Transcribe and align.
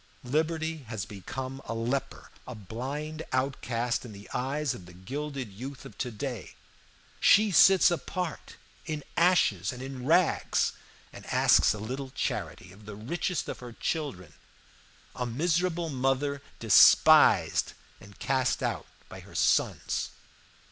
Liberty 0.23 0.77
has 0.87 1.05
become 1.05 1.61
a 1.65 1.75
leper, 1.75 2.31
a 2.47 2.55
blind 2.55 3.21
outcast 3.31 4.03
in 4.03 4.13
the 4.13 4.27
eyes 4.33 4.73
of 4.73 4.87
the 4.87 4.93
gilded 4.95 5.51
youth 5.51 5.85
of 5.85 5.95
to 5.99 6.09
day. 6.09 6.55
She 7.19 7.51
sits 7.51 7.91
apart 7.91 8.55
in 8.87 9.03
ashes 9.15 9.71
and 9.71 9.83
in 9.83 10.07
rags, 10.07 10.71
and 11.13 11.23
asks 11.27 11.75
a 11.75 11.77
little 11.77 12.09
charity 12.09 12.71
of 12.71 12.87
the 12.87 12.95
richest 12.95 13.47
of 13.47 13.59
her 13.59 13.73
children 13.73 14.33
a 15.15 15.27
miserable 15.27 15.89
mother 15.89 16.41
despised 16.59 17.73
and 17.99 18.17
cast 18.17 18.63
out 18.63 18.87
by 19.07 19.19
her 19.19 19.35
sons. 19.35 20.09